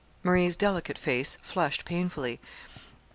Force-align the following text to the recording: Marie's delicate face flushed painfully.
Marie's 0.23 0.55
delicate 0.55 0.97
face 0.97 1.37
flushed 1.43 1.85
painfully. 1.85 2.39